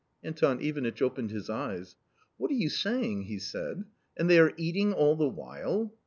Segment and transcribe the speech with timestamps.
[0.23, 1.95] Anton Ivanitch opened his eyes."
[2.37, 3.83] What are you saying!" he said,"
[4.17, 5.93] and they are eating all the while